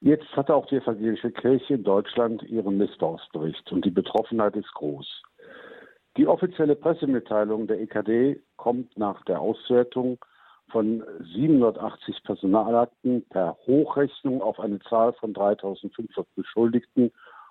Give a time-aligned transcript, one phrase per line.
[0.00, 5.22] Jetzt hat auch die evangelische Kirche in Deutschland ihren Missbrauchsbericht und die Betroffenheit ist groß.
[6.16, 10.18] Die offizielle Pressemitteilung der EKD kommt nach der Auswertung
[10.70, 11.02] von
[11.34, 17.10] 780 Personalakten per Hochrechnung auf eine Zahl von 3500 Beschuldigten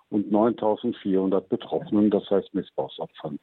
[0.09, 3.39] und 9400 Betroffenen, das heißt Missbrauchsopfern.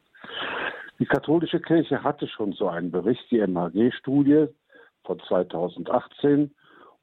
[0.98, 4.46] Die katholische Kirche hatte schon so einen Bericht, die MHG-Studie
[5.04, 6.54] von 2018.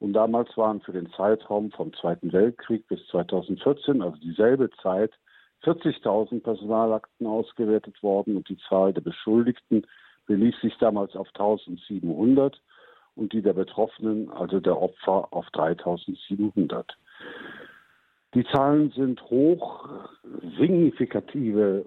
[0.02, 5.12] Und damals waren für den Zeitraum vom Zweiten Weltkrieg bis 2014, also dieselbe Zeit,
[5.64, 9.86] 40.000 Personalakten ausgewertet worden und die Zahl der Beschuldigten
[10.26, 12.59] belief sich damals auf 1700
[13.16, 16.98] und die der Betroffenen, also der Opfer, auf 3700.
[18.34, 19.88] Die Zahlen sind hoch,
[20.58, 21.86] signifikative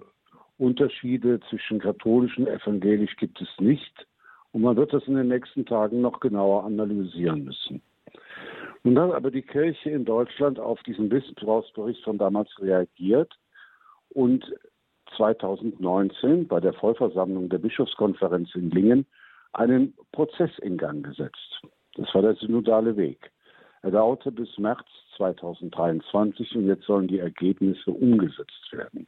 [0.57, 4.07] Unterschiede zwischen katholisch und evangelisch gibt es nicht.
[4.53, 7.81] Und man wird das in den nächsten Tagen noch genauer analysieren müssen.
[8.83, 13.33] Nun hat aber die Kirche in Deutschland auf diesen Missbrauchsbericht von damals reagiert
[14.09, 14.45] und
[15.17, 19.05] 2019 bei der Vollversammlung der Bischofskonferenz in Lingen
[19.53, 21.61] einen Prozess in Gang gesetzt.
[21.95, 23.31] Das war der synodale Weg.
[23.81, 24.85] Er dauerte bis März
[25.17, 29.07] 2023 und jetzt sollen die Ergebnisse umgesetzt werden.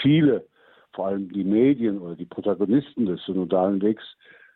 [0.00, 0.44] Viele,
[0.92, 4.04] vor allem die Medien oder die Protagonisten des synodalen Wegs,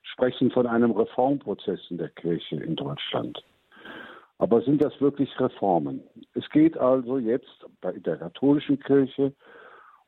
[0.03, 3.43] sprechen von einem Reformprozess in der Kirche in Deutschland.
[4.39, 6.03] Aber sind das wirklich Reformen?
[6.35, 9.33] Es geht also jetzt bei der katholischen Kirche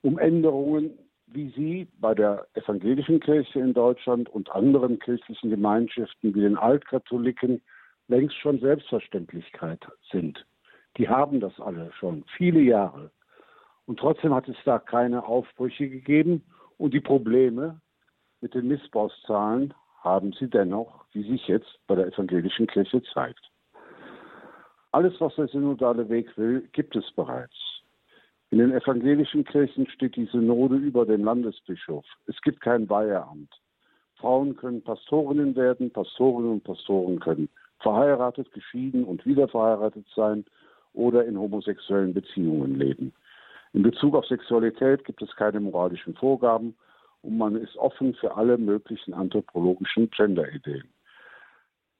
[0.02, 6.40] um Änderungen, wie sie bei der evangelischen Kirche in Deutschland und anderen kirchlichen Gemeinschaften wie
[6.40, 7.62] den Altkatholiken
[8.08, 10.46] längst schon Selbstverständlichkeit sind.
[10.96, 13.10] Die haben das alle schon viele Jahre.
[13.86, 16.44] Und trotzdem hat es da keine Aufbrüche gegeben
[16.78, 17.80] und die Probleme
[18.40, 23.50] mit den Missbrauchszahlen haben sie dennoch, wie sich jetzt bei der evangelischen Kirche zeigt.
[24.96, 27.82] Alles, was der synodale Weg will, gibt es bereits.
[28.48, 32.06] In den evangelischen Kirchen steht die Synode über dem Landesbischof.
[32.28, 33.52] Es gibt kein Weiheramt.
[34.14, 40.46] Frauen können Pastorinnen werden, Pastorinnen und Pastoren können verheiratet, geschieden und wieder verheiratet sein
[40.94, 43.12] oder in homosexuellen Beziehungen leben.
[43.74, 46.74] In Bezug auf Sexualität gibt es keine moralischen Vorgaben
[47.20, 50.88] und man ist offen für alle möglichen anthropologischen Gender-Ideen.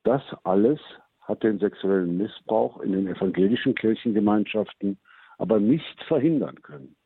[0.02, 0.80] Das alles
[1.26, 4.98] hat den sexuellen Missbrauch in den evangelischen Kirchengemeinschaften
[5.38, 6.96] aber nicht verhindern können.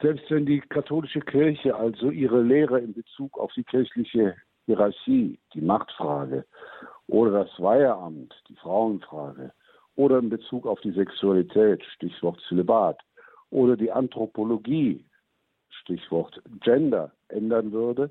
[0.00, 5.60] Selbst wenn die katholische Kirche also ihre Lehre in Bezug auf die kirchliche Hierarchie, die
[5.60, 6.44] Machtfrage
[7.06, 9.52] oder das Weiheramt, die Frauenfrage
[9.94, 13.00] oder in Bezug auf die Sexualität, Stichwort Zölibat,
[13.50, 15.04] oder die Anthropologie,
[15.70, 18.10] Stichwort Gender, ändern würde,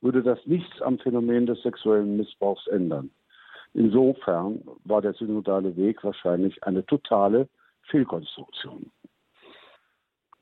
[0.00, 3.10] würde das nichts am Phänomen des sexuellen Missbrauchs ändern.
[3.76, 7.46] Insofern war der synodale Weg wahrscheinlich eine totale
[7.90, 8.90] Fehlkonstruktion.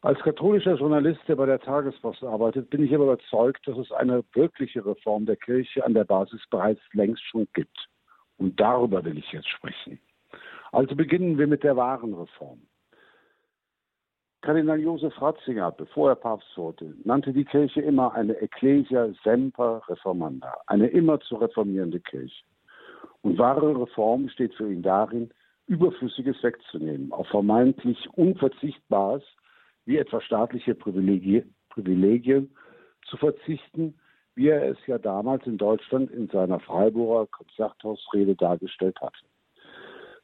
[0.03, 4.23] Als katholischer Journalist, der bei der Tagespost arbeitet, bin ich aber überzeugt, dass es eine
[4.35, 7.77] wirkliche Reform der Kirche an der Basis bereits längst schon gibt.
[8.37, 9.99] Und darüber will ich jetzt sprechen.
[10.71, 12.61] Also beginnen wir mit der wahren Reform.
[14.43, 20.55] Kardinal Josef Ratzinger, bevor er Papst wurde, nannte die Kirche immer eine Ecclesia semper reformanda,
[20.69, 22.45] eine immer zu reformierende Kirche.
[23.25, 25.31] Und wahre Reform steht für ihn darin,
[25.67, 29.23] Überflüssiges wegzunehmen, auf vermeintlich Unverzichtbares,
[29.87, 32.55] wie etwa staatliche Privilegien, Privilegien
[33.07, 33.99] zu verzichten,
[34.35, 39.25] wie er es ja damals in Deutschland in seiner Freiburger Konzerthausrede dargestellt hatte.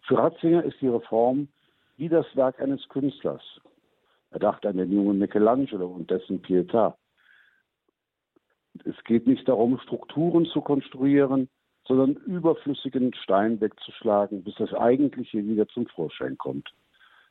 [0.02, 1.48] Für Ratzinger ist die Reform
[1.96, 3.42] wie das Werk eines Künstlers.
[4.30, 6.96] Er dachte an den jungen Michelangelo und dessen Pietà.
[8.84, 11.48] Es geht nicht darum, Strukturen zu konstruieren,
[11.90, 16.68] sondern überflüssigen Stein wegzuschlagen, bis das Eigentliche wieder zum Vorschein kommt.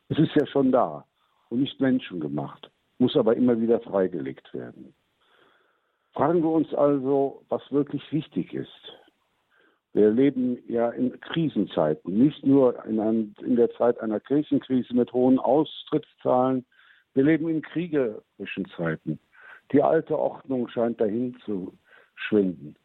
[0.09, 1.05] Es ist ja schon da
[1.47, 4.93] und nicht menschengemacht, muss aber immer wieder freigelegt werden.
[6.11, 8.97] Fragen wir uns also, was wirklich wichtig ist.
[9.93, 15.13] Wir leben ja in Krisenzeiten, nicht nur in, einem, in der Zeit einer Kirchenkrise mit
[15.13, 16.65] hohen Austrittszahlen.
[17.13, 19.19] Wir leben in kriegerischen Zeiten.
[19.71, 21.71] Die alte Ordnung scheint dahin zu
[22.15, 22.75] schwinden.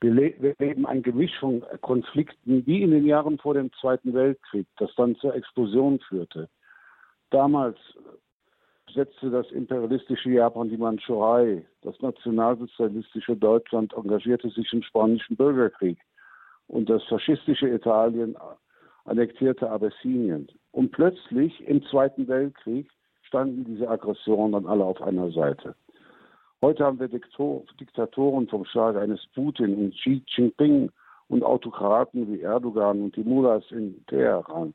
[0.00, 4.12] Wir, le wir leben ein Gemisch von Konflikten wie in den Jahren vor dem Zweiten
[4.12, 6.48] Weltkrieg, das dann zur Explosion führte.
[7.30, 7.78] Damals
[8.92, 11.64] setzte das imperialistische Japan die Mandschurei.
[11.82, 15.98] Das nationalsozialistische Deutschland engagierte sich im Spanischen Bürgerkrieg.
[16.68, 18.36] Und das faschistische Italien
[19.04, 20.48] annektierte Abessinien.
[20.72, 22.88] Und plötzlich im Zweiten Weltkrieg
[23.22, 25.74] standen diese Aggressionen dann alle auf einer Seite.
[26.64, 30.90] Heute haben wir Diktatoren vom Schlag eines Putin und Xi Jinping
[31.28, 34.72] und Autokraten wie Erdogan und die Mullahs in Teheran.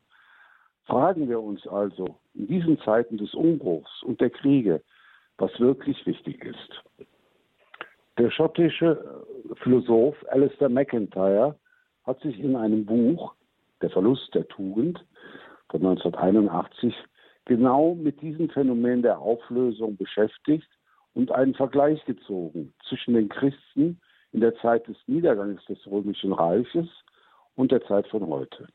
[0.86, 4.84] Fragen wir uns also in diesen Zeiten des Umbruchs und der Kriege,
[5.40, 7.08] was wirklich wichtig ist.
[8.20, 9.26] Der schottische
[9.56, 11.56] Philosoph Alistair MacIntyre
[12.04, 13.34] hat sich in einem Buch
[13.82, 15.04] Der Verlust der Tugend
[15.70, 16.94] von 1981
[17.46, 20.70] genau mit diesem Phänomen der Auflösung beschäftigt
[21.14, 24.00] und einen Vergleich gezogen zwischen den Christen
[24.32, 26.88] in der Zeit des Niedergangs des Römischen Reiches
[27.56, 28.68] und der Zeit von heute.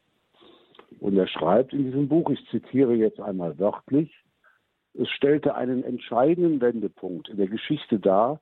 [1.00, 4.12] Und er schreibt in diesem Buch, ich zitiere jetzt einmal wörtlich,
[4.94, 8.40] es stellte einen entscheidenden Wendepunkt in der Geschichte dar,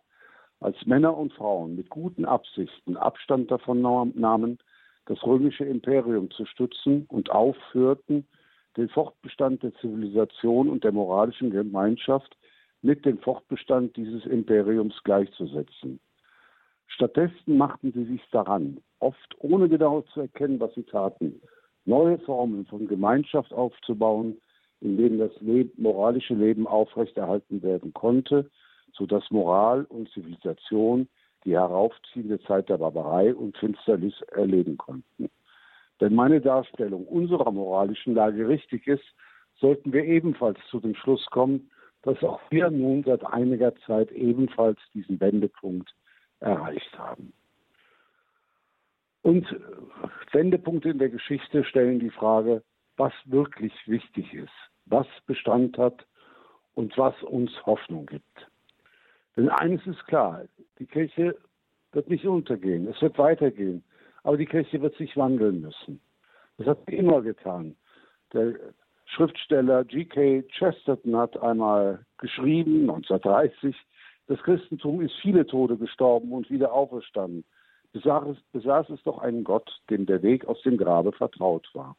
[0.60, 4.58] als Männer und Frauen mit guten Absichten Abstand davon nahmen,
[5.06, 8.26] das römische Imperium zu stützen und aufhörten,
[8.76, 12.36] den Fortbestand der Zivilisation und der moralischen Gemeinschaft
[12.82, 16.00] mit dem Fortbestand dieses Imperiums gleichzusetzen.
[16.88, 21.40] Stattdessen machten sie sich daran, oft ohne genau zu erkennen, was sie taten,
[21.84, 24.36] neue Formen von Gemeinschaft aufzubauen,
[24.80, 28.50] in denen das Leben, moralische Leben aufrechterhalten werden konnte,
[28.92, 31.08] sodass Moral und Zivilisation
[31.44, 35.30] die heraufziehende Zeit der Barbarei und Finsternis erleben konnten.
[35.98, 39.04] Wenn meine Darstellung unserer moralischen Lage richtig ist,
[39.60, 41.70] sollten wir ebenfalls zu dem Schluss kommen,
[42.02, 45.94] dass auch wir nun seit einiger Zeit ebenfalls diesen Wendepunkt
[46.40, 47.32] erreicht haben.
[49.22, 49.46] Und
[50.32, 52.62] Wendepunkte in der Geschichte stellen die Frage,
[52.96, 54.52] was wirklich wichtig ist,
[54.86, 56.04] was Bestand hat
[56.74, 58.50] und was uns Hoffnung gibt.
[59.36, 60.44] Denn eines ist klar,
[60.78, 61.36] die Kirche
[61.92, 63.84] wird nicht untergehen, es wird weitergehen,
[64.24, 66.00] aber die Kirche wird sich wandeln müssen.
[66.58, 67.76] Das hat sie immer getan.
[68.32, 68.54] Der
[69.14, 70.42] Schriftsteller G.K.
[70.48, 73.76] Chesterton hat einmal geschrieben, 1930,
[74.26, 77.44] das Christentum ist viele Tode gestorben und wieder auferstanden.
[77.92, 81.94] Besaß es, besaß es doch einen Gott, dem der Weg aus dem Grabe vertraut war.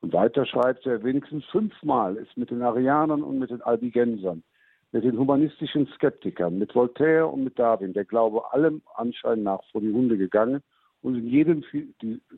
[0.00, 4.44] Und weiter schreibt er, wenigstens fünfmal ist mit den Arianern und mit den Albigensern,
[4.92, 9.80] mit den humanistischen Skeptikern, mit Voltaire und mit Darwin der Glaube allem Anschein nach vor
[9.80, 10.62] die Hunde gegangen
[11.02, 11.64] und in jedem,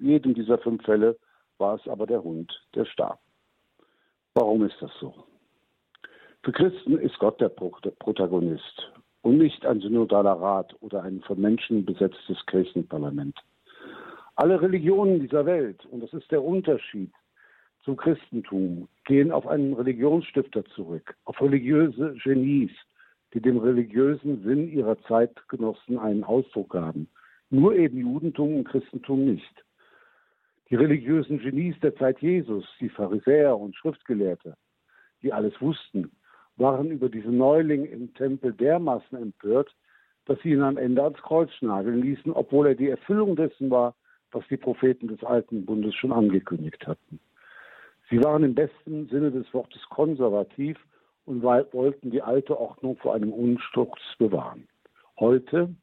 [0.01, 1.19] jedem dieser fünf Fälle
[1.59, 3.19] war es aber der Hund, der starb.
[4.41, 5.13] Warum ist das so?
[6.45, 8.93] Für Christen ist Gott der Protagonist
[9.23, 13.37] und nicht ein synodaler Rat oder ein von Menschen besetztes Kirchenparlament.
[14.37, 17.11] Alle Religionen dieser Welt, und das ist der Unterschied
[17.83, 22.71] zum Christentum, gehen auf einen Religionsstifter zurück, auf religiöse Genies,
[23.35, 27.09] die dem religiösen Sinn ihrer Zeitgenossen einen Ausdruck gaben.
[27.51, 29.65] Nur eben Judentum und Christentum nicht.
[30.71, 34.55] Die religiösen Genies der Zeit Jesus, die Pharisäer und Schriftgelehrte,
[35.23, 36.13] die alles wussten,
[36.57, 39.75] waren über diesen Neuling im Tempel dermaßen empört,
[40.27, 43.95] dass sie ihn am Ende ans Kreuz nageln ließen, obwohl er die Erfüllung dessen war,
[44.31, 47.19] was die Propheten des Alten Bundes schon angekündigt hatten.
[48.11, 50.77] Sie waren im besten Sinne des Wortes konservativ
[51.25, 54.69] und wollten die alte Ordnung vor einem Umsturz bewahren.
[55.19, 55.75] Heute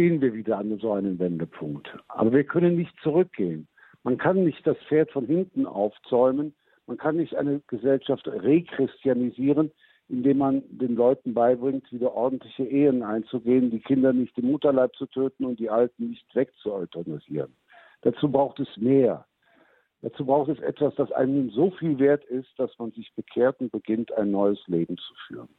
[0.00, 1.94] stehen wir wieder an so einem Wendepunkt.
[2.08, 3.68] Aber wir können nicht zurückgehen.
[4.02, 6.54] Man kann nicht das Pferd von hinten aufzäumen.
[6.86, 9.70] Man kann nicht eine Gesellschaft rechristianisieren,
[10.08, 15.04] indem man den Leuten beibringt, wieder ordentliche Ehen einzugehen, die Kinder nicht im Mutterleib zu
[15.04, 17.54] töten und die Alten nicht wegzueuthanaisieren.
[18.00, 19.26] Dazu braucht es mehr.
[20.00, 23.70] Dazu braucht es etwas, das einem so viel wert ist, dass man sich bekehrt und
[23.70, 25.50] beginnt, ein neues Leben zu führen.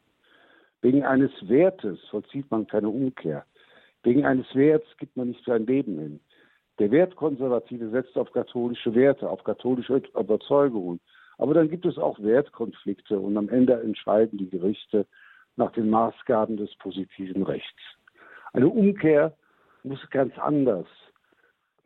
[0.81, 3.45] Wegen eines Wertes vollzieht man keine Umkehr.
[4.03, 6.19] Wegen eines Werts gibt man nicht sein Leben hin.
[6.79, 10.99] Der Wertkonservative setzt auf katholische Werte, auf katholische Überzeugungen.
[11.37, 15.05] Aber dann gibt es auch Wertkonflikte und am Ende entscheiden die Gerichte
[15.55, 17.81] nach den Maßgaben des positiven Rechts.
[18.53, 19.35] Eine Umkehr
[19.83, 20.87] muss ganz anders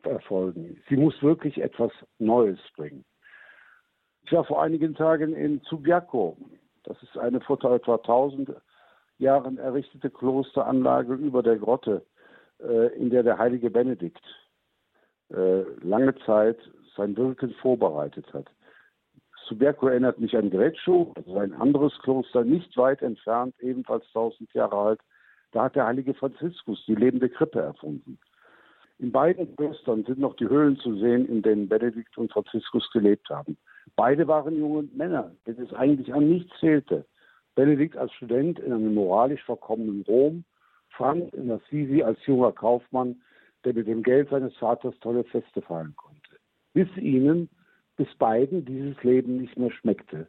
[0.02, 0.80] erfolgen.
[0.88, 3.04] Sie muss wirklich etwas Neues bringen.
[4.24, 6.36] Ich war vor einigen Tagen in Subiaco.
[6.84, 8.50] Das ist eine vor etwa 1000
[9.18, 12.04] Jahren errichtete Klosteranlage über der Grotte,
[12.60, 14.22] äh, in der der heilige Benedikt
[15.32, 16.58] äh, lange Zeit
[16.96, 18.46] sein Wirken vorbereitet hat.
[19.48, 24.76] Subiaco erinnert mich an Greccio, also ein anderes Kloster nicht weit entfernt, ebenfalls 1000 Jahre
[24.76, 25.00] alt.
[25.52, 28.18] Da hat der heilige Franziskus die lebende Krippe erfunden.
[28.98, 33.28] In beiden Klöstern sind noch die Höhlen zu sehen, in denen Benedikt und Franziskus gelebt
[33.28, 33.56] haben.
[33.94, 37.04] Beide waren junge Männer, denen es eigentlich an nichts fehlte.
[37.56, 40.44] Benedikt als Student in einem moralisch verkommenen Rom,
[40.90, 43.20] Franz in Assisi als junger Kaufmann,
[43.64, 46.38] der mit dem Geld seines Vaters tolle Feste feiern konnte.
[46.74, 47.48] Bis ihnen,
[47.96, 50.28] bis beiden dieses Leben nicht mehr schmeckte.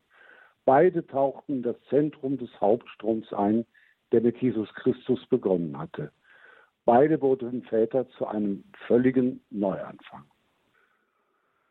[0.65, 3.65] Beide tauchten in das Zentrum des Hauptstroms ein,
[4.11, 6.11] der mit Jesus Christus begonnen hatte.
[6.85, 10.23] Beide wurden Väter zu einem völligen Neuanfang.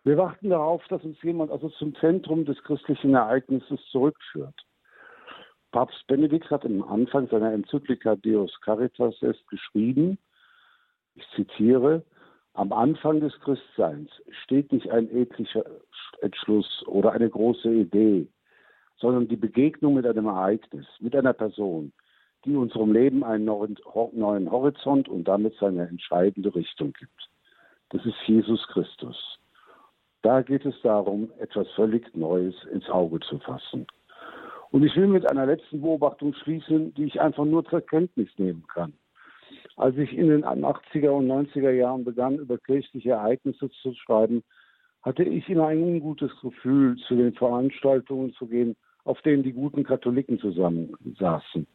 [0.05, 4.55] Wir warten darauf, dass uns jemand also zum Zentrum des christlichen Ereignisses zurückführt.
[5.77, 10.17] Papst Benedikt hat am Anfang seiner Enzyklika Deus Caritas est geschrieben,
[11.15, 12.03] ich zitiere,
[12.55, 14.09] am Anfang des Christseins
[14.43, 15.67] steht nicht ein ethischer
[16.23, 18.27] Entschluss oder eine große Idee,
[18.97, 21.93] sondern die Begegnung mit einem Ereignis, mit einer Person,
[22.47, 27.29] die unserem Leben einen neuen Horizont und damit seine entscheidende Richtung gibt.
[27.91, 29.39] Das ist Jesus Christus.
[30.23, 33.87] Da geht es darum, etwas völlig Neues ins Auge zu fassen.
[34.71, 38.65] Und ich will mit einer letzten Beobachtung schließen, die ich einfach nur zur Kenntnis nehmen
[38.73, 38.93] kann.
[39.77, 44.43] Als ich in den 80er und 90er Jahren begann, über kirchliche Ereignisse zu schreiben,
[45.03, 49.85] hatte ich immer ein ungutes Gefühl, zu den Veranstaltungen zu gehen, auf denen die guten
[49.85, 51.67] Katholiken zusammensaßen.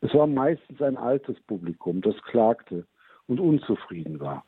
[0.00, 2.86] Es war meistens ein altes Publikum, das klagte
[3.26, 4.44] und unzufrieden war.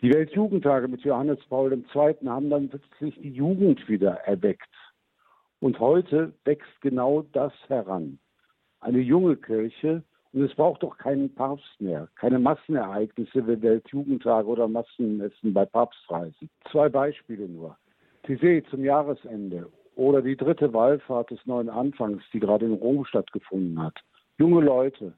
[0.00, 2.16] Die Weltjugendtage mit Johannes Paul II.
[2.26, 4.68] haben dann plötzlich die Jugend wieder erweckt.
[5.62, 8.18] Und heute wächst genau das heran.
[8.80, 10.02] Eine junge Kirche,
[10.32, 16.50] und es braucht doch keinen Papst mehr, keine Massenereignisse wie Weltjugendtage oder Massenmessen bei Papstreisen.
[16.72, 17.76] Zwei Beispiele nur.
[18.26, 23.80] Tizé zum Jahresende oder die dritte Wallfahrt des neuen Anfangs, die gerade in Rom stattgefunden
[23.80, 24.00] hat.
[24.38, 25.12] Junge Leute.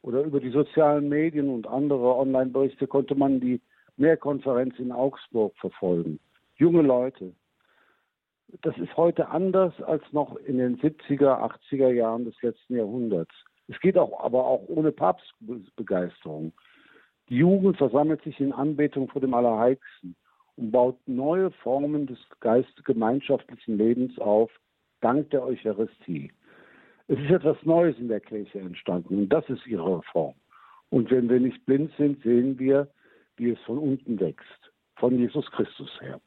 [0.00, 3.60] Oder über die sozialen Medien und andere Online-Berichte konnte man die
[3.98, 6.18] Mehrkonferenz in Augsburg verfolgen.
[6.56, 7.34] Junge Leute.
[8.60, 11.40] Das ist heute anders als noch in den 70er,
[11.70, 13.34] 80er Jahren des letzten Jahrhunderts.
[13.68, 16.52] Es geht auch, aber auch ohne Papstbegeisterung.
[17.30, 20.14] Die Jugend versammelt sich in Anbetung vor dem Allerheiligsten
[20.56, 24.50] und baut neue Formen des geistgemeinschaftlichen Lebens auf,
[25.00, 26.30] dank der Eucharistie.
[27.08, 30.34] Es ist etwas Neues in der Kirche entstanden und das ist ihre Reform.
[30.90, 32.88] Und wenn wir nicht blind sind, sehen wir,
[33.36, 36.20] wie es von unten wächst, von Jesus Christus her.